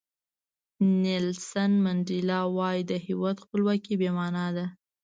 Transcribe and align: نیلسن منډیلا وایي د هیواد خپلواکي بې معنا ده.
نیلسن 1.01 1.71
منډیلا 1.83 2.39
وایي 2.57 2.81
د 2.89 2.93
هیواد 3.05 3.37
خپلواکي 3.43 3.93
بې 3.99 4.09
معنا 4.17 4.47
ده. 4.55 4.65